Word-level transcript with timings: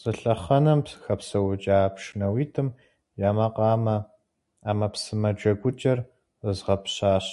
Зы 0.00 0.10
лъэхъэнэм 0.20 0.80
хэпсэукӀа 1.04 1.78
пшынауитӀым 1.94 2.68
я 3.28 3.30
макъамэ 3.36 3.96
Ӏэмэпсымэ 4.62 5.30
джэгукӀэр 5.36 5.98
зэзгъэпщащ. 6.42 7.26